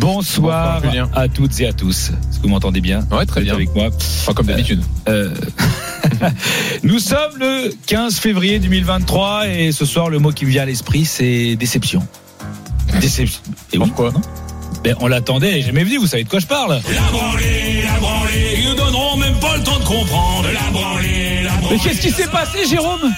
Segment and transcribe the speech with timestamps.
[0.00, 1.10] Bonsoir, Bonsoir, Julien.
[1.14, 2.08] à toutes et à tous.
[2.08, 3.54] Est-ce que vous m'entendez bien Ouais, très Vous êtes bien.
[3.54, 3.88] avec moi.
[3.94, 4.82] Enfin, comme d'habitude.
[5.08, 5.34] Euh,
[6.82, 10.66] Nous sommes le 15 février 2023 et ce soir, le mot qui me vient à
[10.66, 12.06] l'esprit, c'est déception.
[13.00, 13.40] Déception.
[13.72, 14.20] Et oui, Pourquoi non
[14.82, 16.80] ben, On l'attendait et jamais venu, vous savez de quoi je parle.
[16.94, 20.48] La branlée, la branlée, ils nous donneront même pas le temps de comprendre.
[20.52, 21.76] La branlée, la branlée.
[21.76, 23.12] Mais qu'est-ce qui s'est passé, Jérôme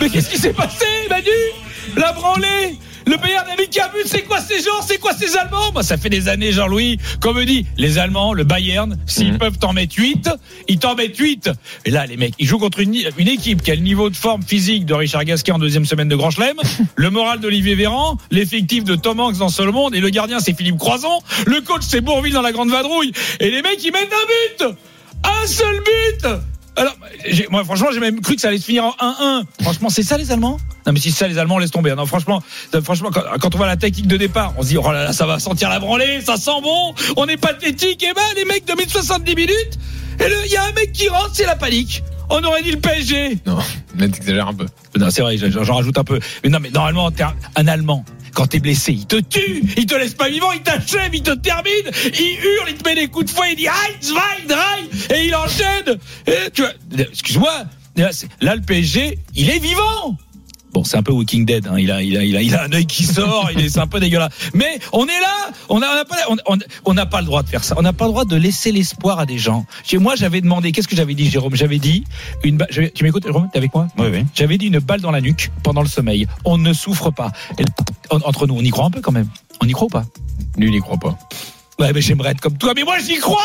[0.00, 1.30] Mais qu'est-ce qui s'est passé, Manu?
[1.96, 2.78] La branlée
[3.10, 5.72] le Bayern a but, c'est quoi ces gens C'est quoi ces Allemands?
[5.72, 9.38] Moi, ça fait des années, Jean-Louis, qu'on me dit, les Allemands, le Bayern, s'ils Mhm.
[9.38, 10.30] peuvent t'en mettre 8,
[10.68, 11.50] ils t'en mettent 8.
[11.84, 14.16] Et là, les mecs, ils jouent contre une, une équipe qui a le niveau de
[14.16, 16.56] forme physique de Richard Gasquet en deuxième semaine de Grand Chelem,
[16.96, 20.56] le moral d'Olivier Véran, l'effectif de Tom Hanks dans Seul Monde, et le gardien, c'est
[20.56, 24.12] Philippe Croison, le coach, c'est Bourville dans la Grande Vadrouille, et les mecs, ils mettent
[24.12, 24.76] un but
[25.24, 26.26] Un seul but
[26.80, 26.96] alors,
[27.50, 29.44] moi, franchement, j'ai même cru que ça allait se finir en 1-1.
[29.60, 30.58] Franchement, c'est ça les Allemands?
[30.86, 31.94] Non, mais si c'est ça les Allemands, laisse tomber.
[31.94, 32.42] Non, franchement,
[32.82, 35.12] franchement, quand, quand on voit la technique de départ, on se dit, oh là là,
[35.12, 38.02] ça va sentir la branlée, ça sent bon, on est pathétique.
[38.02, 39.78] Et ben, les mecs de 1070 minutes,
[40.20, 42.02] et il y a un mec qui rentre, c'est la panique.
[42.30, 43.40] On aurait dit le PSG.
[43.44, 43.58] Non,
[43.96, 44.66] mais t'exagères un peu.
[44.96, 46.18] Non, c'est vrai, j'en rajoute un peu.
[46.42, 47.10] Mais non, mais normalement,
[47.56, 48.06] un Allemand.
[48.34, 51.32] Quand t'es blessé, il te tue, il te laisse pas vivant, il t'achève, il te
[51.32, 51.72] termine,
[52.04, 55.26] il hurle, il te met des coups de fouet, il dit aïe, zwei, drei, et
[55.26, 55.98] il enchaîne.
[56.98, 57.64] Excuse-moi,
[57.96, 60.16] là, le PSG, il est vivant.
[60.72, 61.66] Bon, c'est un peu Walking Dead.
[61.66, 61.76] Hein.
[61.78, 63.50] Il a, il a, il a, il a un œil qui sort.
[63.52, 64.30] il est, c'est un peu dégueulasse.
[64.54, 65.50] Mais on est là.
[65.68, 67.74] On a, on n'a pas, on, on- on n'a pas le droit de faire ça.
[67.76, 69.66] On n'a pas le droit de laisser l'espoir à des gens.
[69.84, 70.70] Chez moi, j'avais demandé.
[70.72, 71.56] Qu'est-ce que j'avais dit, Jérôme?
[71.56, 72.04] J'avais dit
[72.44, 72.56] une.
[72.56, 73.48] ba- Tu m'écoutes, Jérôme?
[73.52, 73.88] T'es avec moi?
[73.98, 74.24] Oui, oui.
[74.34, 76.26] J'avais dit une balle dans la nuque pendant le sommeil.
[76.44, 77.32] On ne souffre pas.
[77.58, 77.64] Et
[78.10, 79.28] entre nous, on y croit un peu quand même.
[79.60, 80.04] On y croit ou pas?
[80.56, 81.18] Lui, il y croit pas.
[81.80, 82.74] Ouais, mais j'aimerais être comme toi.
[82.76, 83.40] Mais moi, j'y crois.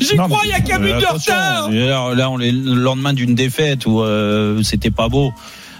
[0.00, 0.40] J'y crois.
[0.44, 1.70] Il y a qu'un mais but de retard.
[1.70, 5.32] Là, là, on est le lendemain d'une défaite où euh, c'était pas beau.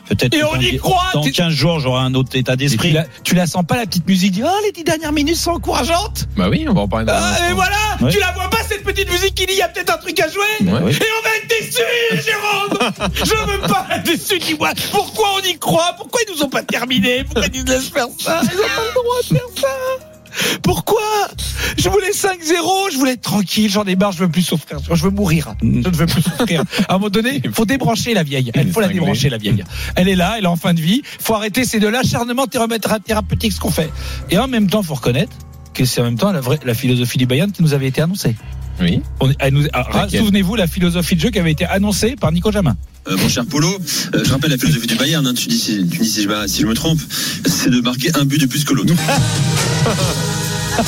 [0.08, 2.58] Peut-être Et on dans, y croit, dans t'es- 15 jours, j'aurai un autre état Tu
[2.66, 2.92] d'esprit.
[2.92, 5.50] la, tu la sens pas la petite musique dit, Oh, les dix dernières minutes sont
[5.52, 6.26] encourageantes.
[6.36, 7.44] Bah oui, on va en parler Ah, instant.
[7.50, 8.10] et voilà.
[8.10, 10.18] Tu la vois pas cette petite musique qui dit il y a peut-être un truc
[10.20, 10.44] à jouer.
[10.60, 10.66] Oui.
[10.68, 15.58] Et on va être déçus, Jérôme Je veux pas être déçu, dis-moi Pourquoi on y
[15.58, 15.94] croit?
[15.96, 18.40] Pourquoi ils nous ont pas terminé Pourquoi ils nous laissent faire ça?
[18.44, 19.68] Ils ont pas le droit de faire ça
[20.62, 21.00] pourquoi
[21.78, 25.02] Je voulais 5-0, je voulais être tranquille, j'en ai marre, je veux plus souffrir, je
[25.02, 25.54] veux mourir.
[25.62, 26.62] Je ne veux plus souffrir.
[26.88, 28.50] À un moment donné, il faut débrancher la vieille.
[28.54, 29.64] Il faut la débrancher, la vieille.
[29.96, 31.02] Elle est là, elle est en fin de vie.
[31.20, 32.66] faut arrêter, c'est de l'acharnement théra-
[33.04, 33.90] thérapeutique ce qu'on fait.
[34.30, 35.32] Et en même temps, faut reconnaître
[35.74, 38.00] que c'est en même temps la, vraie, la philosophie du Bayern qui nous avait été
[38.00, 38.34] annoncée.
[38.80, 39.00] Oui.
[39.40, 42.76] Ah, Souvenez-vous la philosophie de jeu qui avait été annoncée par Nico Jamin.
[43.08, 43.68] Euh, mon cher Polo,
[44.14, 46.28] euh, je rappelle la philosophie du Bayern, hein, tu dis, si, tu dis si, je,
[46.28, 47.00] me- si je me trompe,
[47.46, 48.94] c'est de marquer un but de plus que l'autre.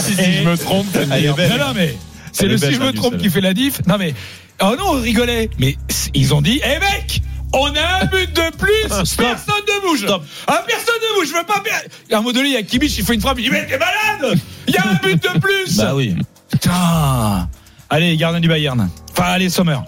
[0.00, 0.86] Si, je me trompe.
[0.94, 1.94] Non, non, mais
[2.32, 3.80] c'est le si je me trompe qui fait la diff.
[3.86, 4.14] Non, mais.
[4.60, 5.50] Oh non, on rigolait.
[5.58, 5.76] Mais
[6.14, 7.22] ils ont dit, hé mec,
[7.52, 10.06] on a un but de plus, personne ne bouge.
[10.46, 11.86] Ah, personne ne bouge, je veux pas perdre.
[12.10, 13.66] À un moment donné, il y a Kimmich, il fait une frappe, il dit, mais
[13.66, 16.16] t'es malade Il y a un but de plus Bah oui.
[16.50, 17.48] Putain
[17.90, 18.90] Allez, gardien du Bayern.
[19.12, 19.78] Enfin, allez, Sommer.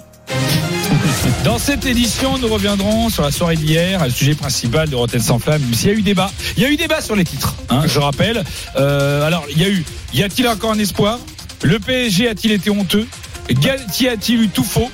[1.45, 5.39] Dans cette édition, nous reviendrons sur la soirée d'hier, le sujet principal de Rotten sans
[5.39, 5.63] flamme.
[5.73, 7.55] S'il y a eu débat, il y a eu débat sur les titres.
[7.71, 8.43] hein, je rappelle.
[8.77, 9.85] Euh, alors, il y a eu.
[10.15, 11.19] Y a-t-il encore un espoir?
[11.63, 13.07] Le PSG a-t-il été honteux?
[13.51, 14.91] Galtier a-t-il eu tout faux?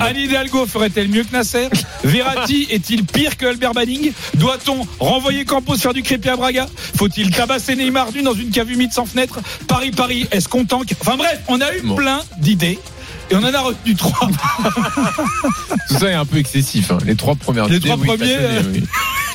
[0.00, 1.68] Anne Hidalgo ferait-elle mieux que Nasser?
[2.02, 4.12] Verratti est-il pire que Albert Banning?
[4.34, 6.66] Doit-on renvoyer Campos faire du crépi à Braga?
[6.96, 9.38] Faut-il tabasser Neymar nu dans une cave humide sans fenêtre?
[9.68, 11.94] Paris-Paris, est-ce qu'on tanque Enfin bref, on a eu Bon.
[11.94, 12.80] plein d'idées.
[13.32, 14.28] Et on en a retenu trois.
[15.88, 16.90] Tout ça est un peu excessif.
[16.90, 16.98] hein.
[17.04, 18.36] Les trois premières Les trois oui, premiers,
[18.72, 18.82] oui.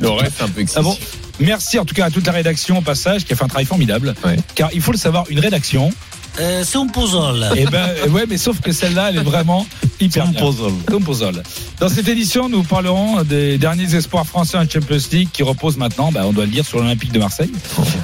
[0.01, 0.77] Le reste, un peu excessif.
[0.79, 0.97] Ah bon
[1.39, 3.65] Merci en tout cas à toute la rédaction au passage qui a fait un travail
[3.65, 4.15] formidable.
[4.25, 4.37] Ouais.
[4.55, 5.91] Car il faut le savoir, une rédaction.
[6.39, 7.47] Euh, c'est un puzzle.
[7.55, 9.65] Et ben ouais, mais sauf que celle-là, elle est vraiment
[9.99, 10.39] C'est hyper un bien.
[10.41, 10.73] puzzle.
[10.85, 11.41] Comme puzzle.
[11.79, 16.11] Dans cette édition, nous parlerons des derniers espoirs français en Champions League qui reposent maintenant,
[16.11, 17.51] bah, on doit le dire, sur l'Olympique de Marseille.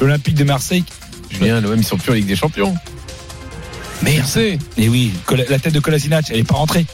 [0.01, 0.84] L'Olympique de Marseille.
[1.30, 2.75] Julien, l'OM, ils sont plus en Ligue des Champions.
[4.04, 4.18] Merde.
[4.18, 4.60] Merci.
[4.78, 5.12] Et oui,
[5.50, 6.86] la tête de Kolasinac, elle est pas rentrée.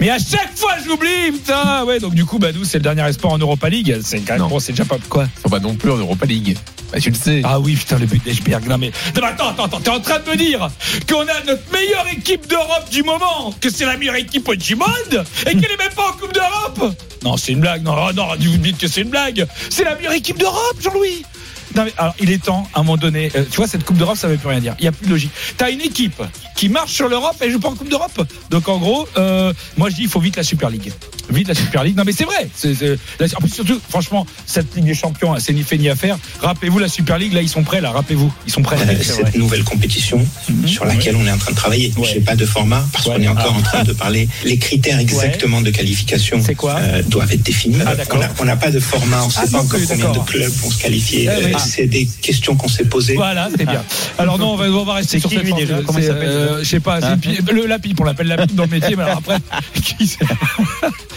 [0.00, 1.84] Mais à chaque fois, j'oublie, putain.
[1.84, 3.98] Ouais, donc du coup, bah, nous, c'est le dernier espoir en Europa League.
[4.02, 5.28] C'est quand même bon, c'est déjà pas quoi.
[5.40, 6.56] Sont pas non plus en Europa League.
[6.92, 7.40] Bah, tu le sais.
[7.44, 8.66] Ah oui, putain, le but d'Eschberg.
[8.66, 9.80] Non mais, non, mais attends, attends, attends.
[9.80, 10.68] T'es en train de me dire
[11.08, 15.24] qu'on a notre meilleure équipe d'Europe du moment, que c'est la meilleure équipe du monde,
[15.46, 16.96] et qu'elle est même pas en Coupe d'Europe?
[17.22, 17.84] Non, c'est une blague.
[17.84, 19.46] Non, non, vous me dites que c'est une blague.
[19.70, 21.22] C'est la meilleure équipe d'Europe, Jean-Louis.
[21.74, 23.30] Non, mais alors, il est temps, à un moment donné.
[23.34, 24.74] euh, tu vois, cette Coupe d'Europe, ça veut plus rien dire.
[24.78, 25.30] Il n'y a plus de logique.
[25.56, 26.22] T'as une équipe
[26.56, 28.26] qui marche sur l'Europe et joue pas en Coupe d'Europe.
[28.50, 30.92] Donc, en gros, euh, moi, je dis, il faut vite la Super League.
[31.30, 31.96] Vite la Super League.
[31.96, 32.48] Non, mais c'est vrai.
[32.54, 35.88] C'est, c'est- la- en plus, surtout, franchement, cette Ligue des Champions, c'est ni fait ni
[35.88, 36.18] à faire.
[36.40, 37.90] Rappelez-vous la Super League, là, ils sont prêts, là.
[37.90, 38.32] Rappelez-vous.
[38.46, 38.76] Ils sont prêts.
[38.76, 40.24] Euh, cette nouvelle compétition
[40.66, 41.92] sur laquelle on est en train de travailler.
[41.96, 43.14] Je n'ai pas de format parce Ouais.
[43.16, 43.58] qu'on est encore Ah.
[43.58, 44.28] en train de parler.
[44.44, 47.78] Les critères exactement de qualification euh, doivent être définis.
[47.86, 47.94] Ah,
[48.40, 50.24] on n'a pas de format, on ne sait Ah, pas non encore combien d'accord.
[50.24, 51.28] de clubs vont se qualifier.
[51.28, 51.52] Ah, oui.
[51.58, 53.14] C'est des questions qu'on s'est posées.
[53.14, 53.82] Voilà, c'est bien.
[54.18, 55.80] Alors non, on va, on va rester C'est sur cette déjà?
[55.86, 57.08] Comment il C'est, s'appelle, euh, Je sais pas, c'est
[57.68, 59.38] la pipe, on l'appelle la pipe dans le métier, mais alors après,
[59.82, 60.18] qui c'est?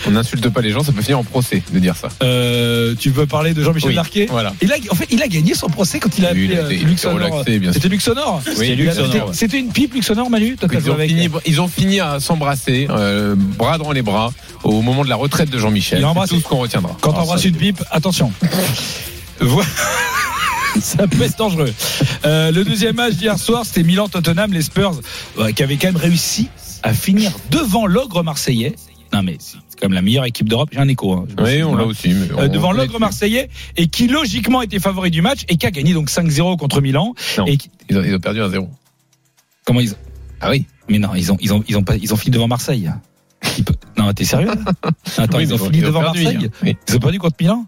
[0.07, 2.09] On n'insulte pas les gens, ça peut finir en procès de dire ça.
[2.23, 4.53] Euh, tu veux parler de Jean-Michel Oui, Larquet voilà.
[4.61, 6.69] Il a, en fait, il a gagné son procès quand il a Oui, appelé euh,
[6.69, 7.43] été Luxonor.
[7.73, 8.77] C'était Luxonor Oui,
[9.33, 12.19] C'était- une pipe Luxonor, Manu Toi, t'as Ils ont, avec fini, ils ont fini à
[12.19, 14.31] s'embrasser, euh, bras dans les bras,
[14.63, 16.05] au moment de la retraite de Jean-Michel.
[16.23, 16.95] C'est tout ce qu'on retiendra.
[17.01, 18.31] Quand Alors, t'embrasses ça- une pipe, attention.
[19.39, 19.67] Voilà.
[20.81, 21.73] Ça peut être dangereux.
[22.25, 24.99] Euh, le deuxième match d'hier soir, c'était Milan-Tottenham, les Spurs,
[25.39, 26.49] euh, qui avaient quand même réussi
[26.83, 28.75] à finir devant l'ogre marseillais.
[29.13, 30.69] Non mais c'est quand même la meilleure équipe d'Europe.
[30.71, 31.13] J'ai un écho.
[31.13, 31.25] hein.
[31.39, 32.09] Oui, suis- on l'a aussi.
[32.09, 35.71] mais Euh, devant l'ogre marseillais et qui logiquement était favori du match et qui a
[35.71, 37.13] gagné donc 5-0 contre Milan.
[37.37, 38.69] Non, Et qui- ils, ont, ils ont perdu un 0
[39.65, 39.93] comment ils
[40.41, 42.47] Ah oui Mais non, ils ont ils ont ils ont pas ils ont fini devant
[42.47, 42.89] Marseille.
[43.97, 44.49] Non, t'es sérieux?
[45.17, 46.49] Attends, Oui, ils ont fini ils devant perdu, Marseille?
[46.63, 46.71] hein.
[46.87, 47.65] Ils ont perdu contre Milan?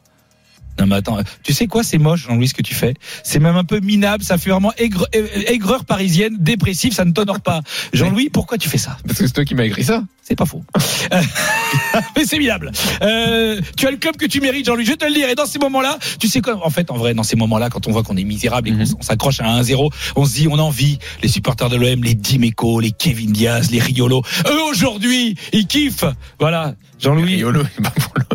[0.80, 2.94] Non mais attends, tu sais quoi, c'est moche Jean-Louis ce que tu fais?
[3.24, 7.12] C'est même un peu minable, ça fait vraiment aigre- euh, aigreur parisienne, dépressif, ça ne
[7.12, 7.62] t'honore pas.
[7.94, 8.98] Jean-Louis, pourquoi tu fais ça?
[9.08, 10.04] Parce que c'est toi qui m'as écrit ça.
[10.22, 10.62] C'est pas faux.
[12.16, 12.72] Mais c'est minable.
[13.02, 14.84] Euh, tu as le club que tu mérites, Jean-Louis.
[14.86, 15.30] Je vais te le dire.
[15.30, 16.60] Et dans ces moments-là, tu sais quoi?
[16.66, 18.80] En fait, en vrai, dans ces moments-là, quand on voit qu'on est misérable et qu'on
[18.80, 19.02] Mhm.
[19.02, 21.00] s'accroche à un 1-0, on se dit, on a envie.
[21.24, 24.22] Les supporters de l'OM, les Dimeco, les Kevin Diaz, les Riolo.
[24.50, 26.04] Eux aujourd'hui, ils kiffent.
[26.40, 27.36] Voilà, Jean-Louis.
[27.36, 28.26] Riolo, il est pas pour l'OM.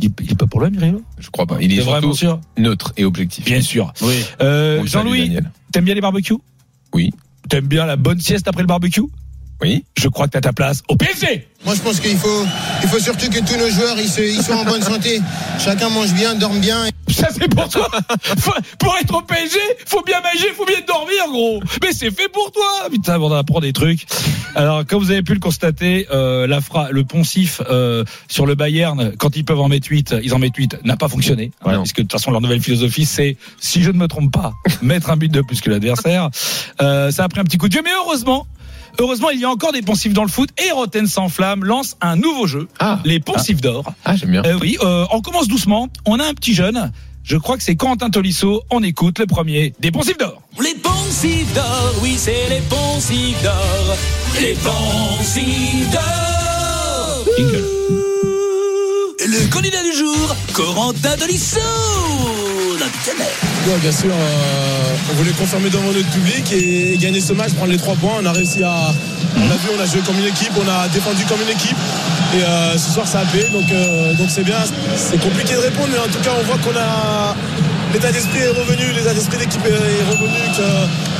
[0.00, 1.56] Il, il est pas pour l'OM, Je crois pas.
[1.60, 3.44] Il est vraiment sûr neutre et objectif.
[3.44, 3.92] Bien sûr.
[4.02, 4.14] Oui.
[4.40, 5.38] Euh, salue, Jean-Louis,
[5.72, 6.38] t'aimes bien les barbecues?
[6.94, 7.10] Oui.
[7.48, 9.02] T'aimes bien la bonne sieste après le barbecue?
[9.62, 9.84] Oui.
[9.96, 11.46] Je crois que t'as ta place au PSG.
[11.64, 12.46] Moi, je pense qu'il faut,
[12.82, 15.20] il faut surtout que tous nos joueurs ils, se- ils soient en bonne santé.
[15.58, 16.84] Chacun mange bien, dorme bien.
[17.10, 17.88] Ça c'est pour toi.
[18.38, 21.60] Faut- pour être au PSG, faut bien manger, faut bien dormir, gros.
[21.82, 22.88] Mais c'est fait pour toi.
[22.92, 24.06] Putain, on apprend des trucs.
[24.54, 28.54] Alors, comme vous avez pu le constater, euh, la fra- le poncif euh, sur le
[28.54, 31.50] Bayern, quand ils peuvent en mettre 8, ils en mettent 8, n'a pas fonctionné.
[31.62, 31.82] Voilà, Non.
[31.82, 34.52] puisque de toute façon, leur nouvelle philosophie, c'est, si je ne me trompe pas,
[34.82, 36.30] mettre un but de plus que l'adversaire.
[36.80, 38.46] Euh, ça a pris un petit coup de vieux, mais heureusement.
[39.00, 41.96] Heureusement, il y a encore des poncifs dans le foot et Rotten sans flamme lance
[42.00, 42.98] un nouveau jeu, Ah.
[43.04, 43.84] les poncifs d'or.
[44.04, 44.42] Ah, j'aime bien.
[44.44, 45.88] Euh, oui, euh, on commence doucement.
[46.04, 46.90] On a un petit jeune.
[47.22, 48.62] Je crois que c'est Quentin Tolisso.
[48.70, 50.42] On écoute le premier des poncifs d'or.
[50.60, 53.96] Les poncifs d'or, oui, c'est les poncifs d'or.
[54.40, 57.24] Les poncifs d'or.
[57.36, 57.64] Jingle.
[59.20, 61.60] Le candidat du jour, Corentin Dolisso.
[63.66, 67.72] Ouais, bien sûr, euh, on voulait confirmer devant notre public et gagner ce match, prendre
[67.72, 68.14] les trois points.
[68.22, 68.92] On a réussi à.
[69.36, 71.76] On a vu, on a joué comme une équipe, on a défendu comme une équipe.
[72.34, 74.58] Et euh, ce soir, ça a payé, donc euh, donc c'est bien.
[74.96, 77.34] C'est compliqué de répondre, mais en tout cas, on voit qu'on a.
[77.92, 80.38] L'état d'esprit est revenu, l'état d'esprit d'équipe est est revenu.
[80.56, 81.18] Que,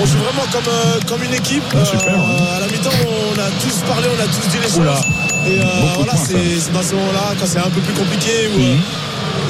[0.00, 1.62] on joue vraiment comme, euh, comme une équipe.
[1.74, 4.78] Euh, à la mi-temps, on a tous parlé, on a tous dit les choses.
[4.78, 5.00] Oula.
[5.46, 8.48] Et euh, Beaucoup de voilà, c'est dans ce moment-là, quand c'est un peu plus compliqué,
[8.56, 8.76] où, euh,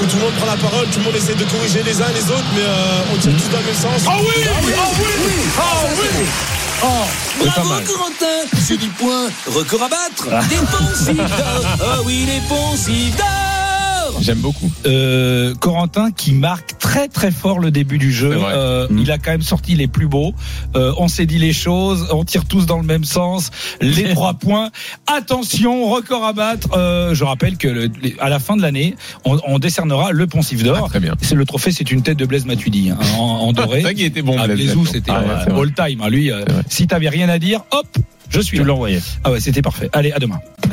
[0.05, 2.13] où tout le monde prend la parole, tout le monde essaie de corriger les uns
[2.15, 4.03] les autres, mais euh, on tire tous dans le même sens.
[4.07, 4.73] Ah oui Ah oui
[5.59, 5.63] Ah
[5.99, 6.27] oui
[6.83, 6.87] Oh,
[7.39, 7.85] pas Bravo mal.
[7.85, 10.29] Corentin, c'est du point, record à battre.
[10.71, 13.44] Poncifs d'or, oh oui, les poncifs d'or.
[14.25, 14.71] J'aime beaucoup.
[14.87, 18.31] euh, Corentin qui marque très très fort le début du jeu.
[18.35, 18.99] Euh, Mm.
[18.99, 20.35] Il a quand même sorti les plus beaux.
[20.77, 22.07] Euh, on s'est dit les choses.
[22.13, 23.51] On tire tous dans le même sens.
[23.81, 24.71] Les trois points.
[25.07, 26.69] Attention, record à battre.
[26.77, 30.27] Euh, je rappelle que le- les- à la fin de l'année, on, on décernera le
[30.27, 30.83] poncif d'or.
[30.85, 31.15] Ah, très bien.
[31.23, 33.81] C'est le trophée, c'est une tête de Blaise Matuidi hein, en, en doré.
[33.83, 36.01] Vrai qu'il était bon, Ah, Blaise c'était Ah ouais, all time.
[36.03, 36.09] hein.
[36.09, 36.31] Lui,
[36.69, 37.87] si t'avais rien à dire, hop,
[38.31, 38.65] je suis là.
[38.65, 39.01] l'envoyais.
[39.23, 39.89] Ah ouais, c'était parfait.
[39.93, 40.39] Allez, à demain.